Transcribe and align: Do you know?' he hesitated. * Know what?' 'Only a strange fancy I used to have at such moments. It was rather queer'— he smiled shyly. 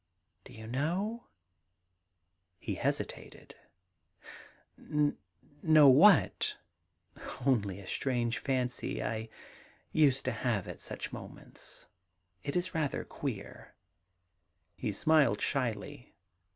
Do 0.45 0.51
you 0.53 0.65
know?' 0.65 1.27
he 2.59 2.73
hesitated. 2.73 3.53
* 4.25 4.77
Know 5.61 5.87
what?' 5.89 6.57
'Only 7.45 7.79
a 7.79 7.85
strange 7.85 8.39
fancy 8.39 9.03
I 9.03 9.29
used 9.91 10.25
to 10.25 10.31
have 10.31 10.67
at 10.67 10.81
such 10.81 11.13
moments. 11.13 11.85
It 12.43 12.55
was 12.55 12.73
rather 12.73 13.03
queer'— 13.03 13.75
he 14.75 14.91
smiled 14.91 15.39
shyly. 15.39 16.15